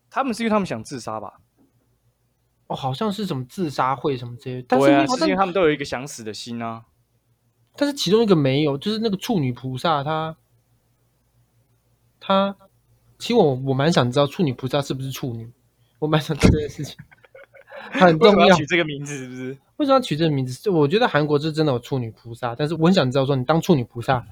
[0.08, 1.40] 他们是因为他们想自杀吧？
[2.68, 6.84] 哦，好像是什么自杀会什么这些，对啊，是因为他们都有一个想死的心啊。
[7.76, 10.36] 但是其中一个没有，就是那个处女菩萨，她
[12.20, 12.56] 他，
[13.18, 15.50] 其实我我蛮想知道处女菩萨是不是处女，
[15.98, 16.96] 我蛮想知道这件事情，
[17.90, 18.54] 很重要。
[18.56, 19.58] 取这个名字是不是？
[19.76, 20.62] 为什么要取这个名字？
[20.62, 24.24] 就我觉得韩国是真的有处女菩萨，但是我很想知道说，你当处女菩萨，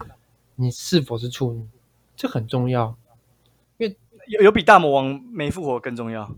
[0.54, 1.66] 你是否是处女？
[2.14, 2.96] 这很重要，
[3.78, 3.96] 因为
[4.28, 6.32] 有有比大魔王没复活更重要。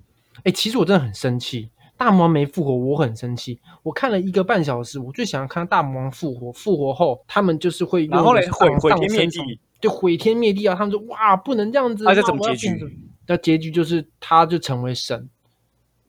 [0.44, 1.68] 哎，其实我真的很生气。
[1.96, 3.60] 大魔王没复活，我很生气。
[3.82, 6.52] 我看了一个半小时，我最想要看大魔王复活。
[6.52, 10.74] 复活后，他们就是会然后嘞毁毁天灭地，就毁天灭地啊！
[10.74, 12.98] 他们说：“哇，不能这样子。”那怎么结局？
[13.26, 15.28] 那结局就是他就成为神，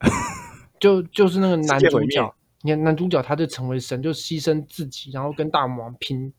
[0.80, 2.34] 就就是那个男主角。
[2.62, 6.32] 你看男主角他就成为神，就牺牲自己，然后跟大魔王拼，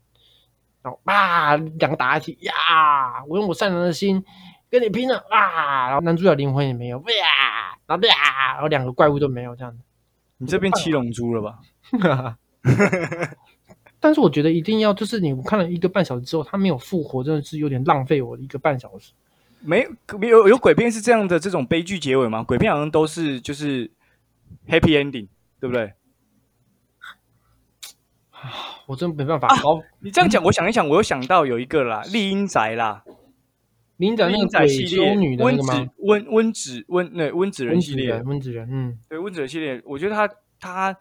[0.81, 3.23] 然后啊，两个打一起呀！
[3.29, 4.21] 我用我善良的心
[4.69, 5.87] 跟你拼了啊！
[5.87, 7.05] 然后男主角灵魂也没有，哇！
[7.87, 9.79] 然后呀，然后两个怪物都没有这样子。
[10.37, 12.37] 你这边七龙珠了吧？
[13.99, 19.11] 但是我觉得一定要，就是你看了一个半小时之后，他没有复活，真的是有点浪费我一个半小时。
[19.61, 19.87] 没
[20.21, 22.43] 有有鬼片是这样的这种悲剧结尾吗？
[22.43, 23.89] 鬼片好像都是就是
[24.67, 25.27] happy ending，
[25.59, 25.93] 对不对？
[28.85, 29.47] 我真没办法。
[29.55, 33.03] 好，你这样讲，我想一想，我又想到有一个啦，丽英宅啦。
[33.97, 35.87] 林仔那个鬼修女的那个吗？
[35.97, 40.29] 温温子温那温子仁系列，温子仁，嗯，对温子仁系列，我觉得他
[40.59, 40.97] 他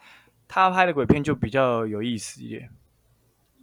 [0.49, 2.69] 他拍的鬼片就比较有意思一点。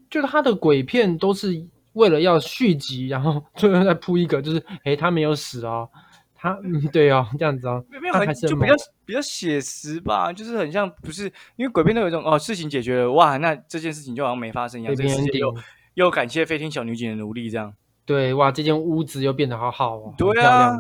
[0.10, 5.90] 就他的鬼片都是为了要续集，然后 最后再铺一个，就是哎，他没有死哦，
[6.36, 11.24] 他嗯，对哦，这样子哦，没有很就比较比较写实吧，就是很像不是
[11.56, 15.56] 因为鬼片都有一种哦，事情解决了哇，那这件事情就好像没发生一样，这个世界又
[15.96, 17.74] 又感谢飞天小女警的努力，这样。
[18.06, 20.78] 对哇，这间屋子又变得好好哦，对啊，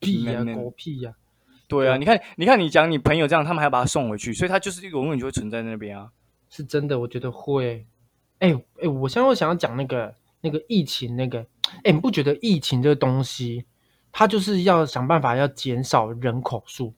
[0.00, 1.14] 屁呀，狗屁呀，
[1.66, 6.10] 对啊，你看，你看，你讲你朋友这样，他们还要把他送回去，所以他就是一个永远就会存在那边啊，
[6.50, 7.86] 是真的，我觉得会。
[8.40, 11.46] 哎哎，我现在想要讲那个那个疫情那个，
[11.84, 13.64] 哎，你不觉得疫情这个东西，
[14.10, 16.92] 它就是要想办法要减少人口数，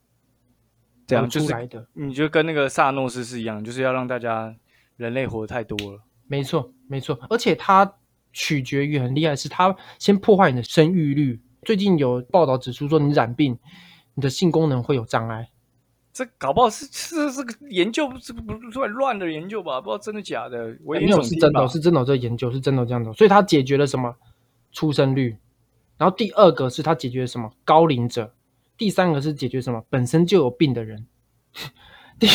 [1.06, 1.86] 这样出来的？
[1.92, 4.56] 你就跟那个萨诺斯是一样，就是要让大家
[4.96, 6.00] 人类活得太多了。
[6.26, 7.94] 没错，没错，而且他。
[8.34, 11.40] 取决于很厉害，是他先破坏你的生育率。
[11.62, 13.58] 最近有报道指出说，你染病，
[14.14, 15.48] 你的性功能会有障碍。
[16.12, 19.80] 这搞不好是是是个研究，是不不是乱的研究吧？
[19.80, 20.76] 不知道真的假的。
[20.84, 23.12] 我没有是真的，是真的这研究是真的这样的。
[23.14, 24.14] 所以他解决了什么
[24.70, 25.36] 出生率？
[25.96, 28.34] 然后第二个是他解决什么高龄者？
[28.76, 31.06] 第三个是解决什么本身就有病的人？
[32.18, 32.28] 第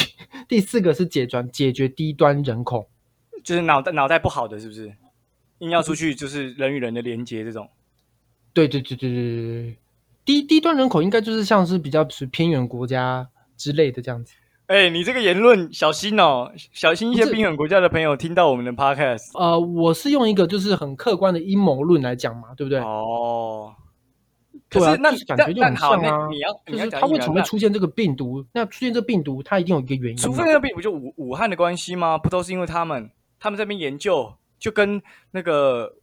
[0.48, 2.90] 第四个是解决解决低端人口，
[3.44, 4.94] 就是脑袋脑袋不好的，是不是？
[5.60, 7.70] 硬要出去就是人与人的连接这种，
[8.54, 9.78] 对对对对对对对，
[10.26, 14.34] 低低端人口应该就是像是比较是偏远国家之类的这样子。
[14.68, 19.36] 哎，你这个言论小心哦，小心一些偏远国家的朋友听到我们的 podcast。
[19.36, 22.80] 呃，我是用一个就是很客观的阴谋论来讲嘛，对不对？
[22.80, 23.74] 哦，
[24.70, 26.28] 可是那感觉就很像啊。
[26.30, 28.46] 你要就是它为什么会出现这个病毒？
[28.54, 30.18] 那出现这病毒，它一定有一个原因。
[30.18, 32.20] 除非那个病毒就武武汉的关系吗？
[32.20, 34.32] 不都是因为他们他们这边研究？
[34.60, 35.96] 就跟那个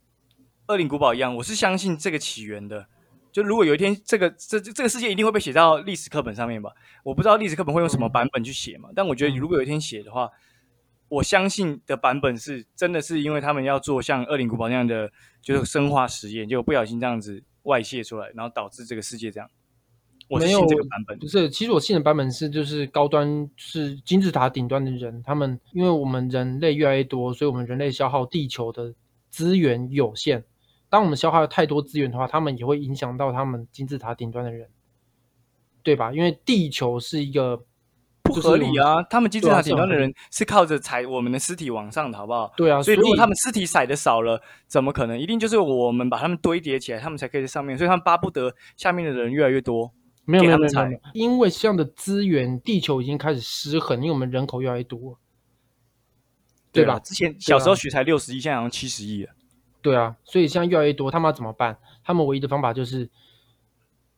[0.69, 2.87] 恶灵古堡一样，我是相信这个起源的。
[3.31, 6.73] 就如果有一天，这个这这个世界一定会被写到历史课本上面吧？
[7.05, 8.89] 我不知道历史课本会用什么版本去写嘛？
[8.97, 10.31] 但我觉得如果有一天写的话，
[11.09, 19.51] 我相信的版本是真的是因为他们要做像恶灵古堡那样的就是生化实验，结果不小心这样子外泄出来，然后导致这个世界这样。
[20.29, 28.93] 我没有信这个版本不，是，其实我信的版本是，就是高端是金字塔顶端的人，他们因为我们人类越来越多，所以我们人类消耗地球的
[29.31, 30.45] 资源有限。
[30.89, 34.69] 当我们消耗太多资源的话，他们也会影响到他们金字塔顶端的人，
[35.83, 36.13] 对吧？
[36.13, 37.61] 因为地球是一个
[38.23, 39.03] 不合理啊！
[39.05, 42.53] 他们金字塔顶端的人是靠着踩我们的尸体往上的，好不好？
[42.57, 45.19] 对啊，所以如果他们尸体踩的少了，怎么可能？
[45.19, 47.79] 一定就是我们把他们堆叠起来，他们才可以在上面。
[47.79, 49.93] 所以他们巴不得下面的人越来越多。
[50.27, 55.19] 没有没有没有没有，因为这样的资源，地球已经开始失衡，因为我们人口越来越多，
[56.73, 59.33] 对吧之前小时候许才六十亿，现在好像七十亿了。
[59.81, 61.79] 对啊，所以现在越来越多，他们要怎么办？
[62.05, 63.09] 他们唯一的方法就是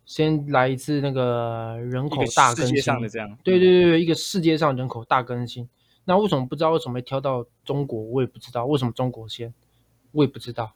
[0.06, 5.68] 先来一次那个人口大更新的这样，对对对对，一个世界上人口大更新。
[6.06, 8.00] 那为什么不知道为什么会挑到中国？
[8.00, 9.52] 我也不知道为什么中国先，
[10.12, 10.72] 我也不知道。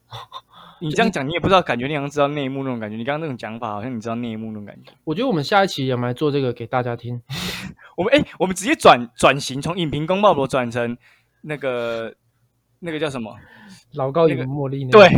[0.83, 2.97] 你这样讲，你也不知道，感觉你好像知道内幕那种感觉。
[2.97, 4.93] 你刚刚那种讲法，好像你知道内幕那种感觉。
[5.05, 7.23] 我觉得我们下一期我们来做这个给大家听。
[7.97, 10.97] 我们哎、我们直接转转型，从影评公报博转成
[11.43, 12.15] 那个
[12.81, 13.35] 那个叫什么？
[13.95, 15.09] 老高与那个茉莉，对，，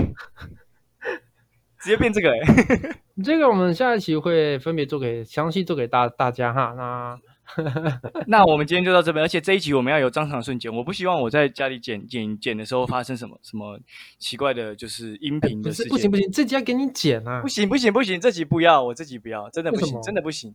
[1.80, 6.74] 直接变这个哎、这个我们下一期会分别做给详细做给大大家哈。
[6.76, 7.18] 那
[8.26, 13.78] 那我们今天就到这边，而且这一集我们要有张场瞬间，我不希望我在家里剪剪剪的时候发生什么什么
[14.18, 15.86] 奇怪的，就是音频的事件。
[15.86, 17.48] 是不行不行，这集要给你剪啊不！
[17.48, 20.54] 行不行不行，这集不要，我这集不要，真的不行，真的不行。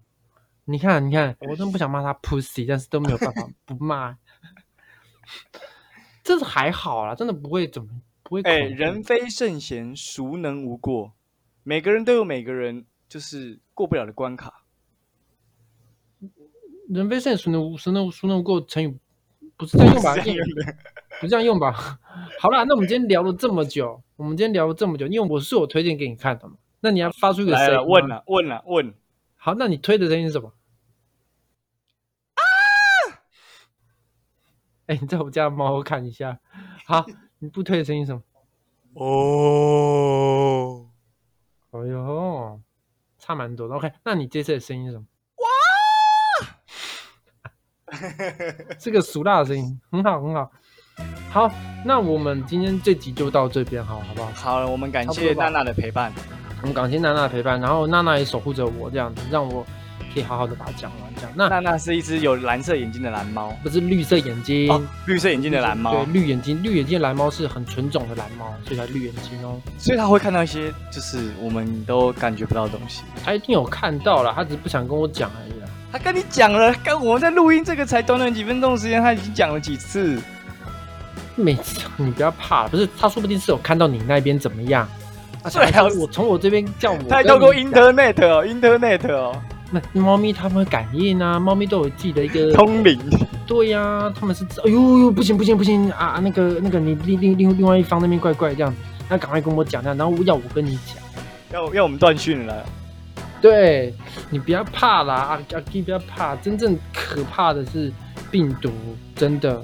[0.65, 4.17] 你看你看，我真不想骂他 pussy，但是都没有办法 不骂。
[6.23, 7.89] 这是还好啦，真的不会怎么
[8.23, 8.75] 不会恐哎、怖。
[8.75, 11.13] 人非圣贤，孰能无过？
[11.63, 14.58] 每个人都有每个人就是过不了的关卡。
[16.89, 18.59] 人非圣贤，孰能无孰能孰能无过？
[18.61, 18.97] 成语
[19.55, 20.15] 不是这样用吧？
[20.15, 20.75] 是这样用的
[21.21, 21.71] 不这样用吧？
[22.41, 28.93] 好啦，那我们今天聊了这么久，我们今天聊了这么久，因为我是我推荐给你看的嘛，那你要发出一个来了，声音吗问了问了问，
[29.35, 30.51] 好，那你推的声音是什么？
[32.33, 32.41] 啊！
[34.87, 36.39] 哎、你在我家的猫看一下。
[36.85, 37.05] 好，
[37.37, 38.23] 你不推的声音是什么？
[38.95, 40.87] 哦，
[41.69, 42.59] 哎呦，
[43.19, 43.75] 差蛮多的。
[43.75, 45.05] OK，那你这次的声音是什么？
[47.91, 47.97] 哇！
[48.77, 50.51] 这个俗辣的声音，很好，很好。
[51.31, 51.51] 好，
[51.85, 54.31] 那我们今天这集就到这边，好好不好？
[54.33, 56.11] 好了，我们感谢娜娜的陪伴。
[56.61, 59.65] 我们感谢娜娜的陪伴，然后娜娜也守护着我，这样子让我
[60.13, 61.13] 可以好好的把它讲完。
[61.15, 69.61] 这样，那娜娜是一只有蓝色眼睛的蓝猫，不是绿色眼睛，哦，绿色眼睛的蓝猫对，，绿眼睛，绿眼睛的蓝猫是很纯种的蓝猫，所以它绿眼睛哦。
[69.77, 73.03] 所以它会看到一些就是我们都感觉不到的东西。
[73.23, 75.67] 他一定有看到了，他只是不想跟我讲而已啦。
[75.91, 80.21] 他跟你讲了，刚我们在录音这个才短短几分钟的时间，他已经讲了几次。
[81.35, 84.87] 每次你不要怕，不是他说不定是有看到你那边怎么样，
[85.41, 92.99] 而且最好是我从我这边叫我他还透过 Internet 哦，Internet 哦，那猫咪它们会感应啊，猫咪都有自己的一个通灵。
[93.47, 100.97] 对呀、他们是哎呦呦不行不行不行啊，那个那个你另另另另外一方那边怪怪这样子，那赶快跟我讲，那然后要我跟你讲。
[101.51, 102.63] 要要我们断讯了啦。
[103.41, 103.93] 对
[104.29, 107.91] 你不要怕啦，阿阿基不要怕，真正可怕的是
[108.29, 108.71] 病毒，
[109.15, 109.63] 真的。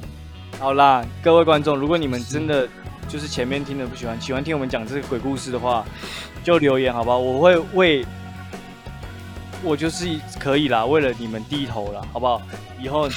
[0.60, 2.68] 好啦，各位观众，如果你们真的
[3.08, 5.84] 就是前面听的不喜欢，喜欢听我们讲这个鬼故事的话，
[6.44, 7.18] 就留言好不好？
[7.18, 8.06] 我会为，
[9.64, 10.08] 我就是
[10.40, 12.42] 可以啦，为了你们低头啦，好不好？
[12.82, 13.10] 以后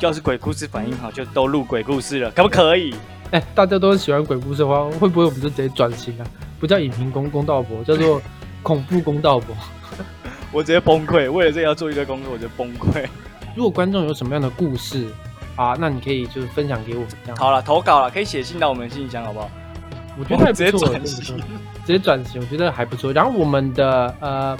[0.00, 2.94] 要是鬼故事反应好，就都录鬼故事了，可不可以？
[3.32, 6.26] 哎、大家都喜欢鬼故事的话，会不会我们就直接转型啊？
[6.60, 8.22] 不叫影评公公道博，叫做
[8.62, 9.56] 恐怖公道博。
[10.54, 13.04] 我直接崩溃，为了这个要做一堆工作，我就崩溃。
[13.56, 15.08] 如果观众有什么样的故事
[15.56, 17.36] 啊，那你可以就是分享给我们这样。
[17.36, 19.50] 好了，投稿了，可以写信到我们的信箱，好不好？
[20.16, 21.36] 我觉得还不 直接错，转型。
[21.84, 23.12] 直接转型，我觉得还不错。
[23.12, 24.56] 然后我们的呃，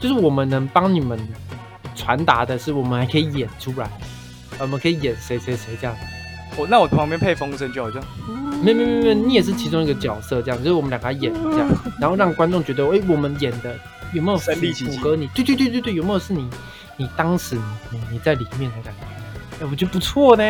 [0.00, 1.16] 就是我们能帮你们
[1.94, 3.88] 传达的是，我们还可以演出来，
[4.58, 5.96] 我们可以演谁谁谁这样。
[6.56, 8.02] 我那我旁边配风声就好，像
[8.62, 11.68] 没没没没，你也是其中一个角色，这样，就是我们两个来演这样，
[12.00, 13.74] 然后让观众觉得，哎、我们演的
[14.14, 15.26] 有没有符身临其境符合你？
[15.34, 16.48] 对对对对对，有没有是你
[16.96, 19.64] 你当时你你你在里面的感觉？
[19.64, 20.44] 哎、我觉得不错呢。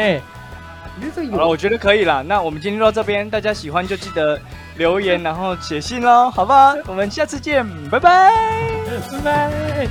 [0.97, 2.23] 我觉得这个好了，我觉得可以了。
[2.23, 4.41] 那我们今天就到这边，大家喜欢就记得
[4.77, 6.75] 留言，然后写信喽，好不好？
[6.87, 8.31] 我们下次见，拜拜。
[9.11, 9.51] 拜拜。
[9.83, 9.89] 耶